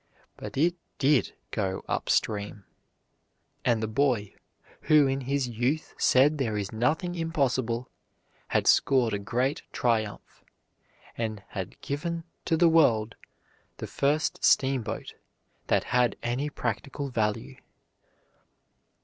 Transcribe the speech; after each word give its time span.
But 0.35 0.57
it 0.57 0.73
did 0.97 1.35
go 1.51 1.85
up 1.87 2.09
stream, 2.09 2.65
and 3.63 3.83
the 3.83 3.87
boy, 3.87 4.33
who 4.89 5.05
in 5.05 5.21
his 5.21 5.47
youth 5.47 5.93
said 5.99 6.39
there 6.39 6.57
is 6.57 6.71
nothing 6.71 7.13
impossible, 7.13 7.87
had 8.47 8.65
scored 8.65 9.13
a 9.13 9.19
great 9.19 9.61
triumph, 9.71 10.43
and 11.15 11.43
had 11.49 11.79
given 11.81 12.23
to 12.45 12.57
the 12.57 12.67
world 12.67 13.13
the 13.77 13.85
first 13.85 14.43
steamboat 14.43 15.13
that 15.67 15.83
had 15.93 16.15
any 16.23 16.49
practical 16.49 17.11
value. 17.11 17.57